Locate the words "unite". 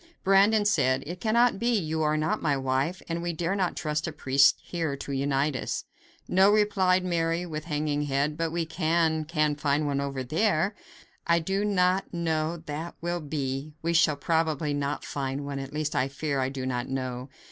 5.11-5.55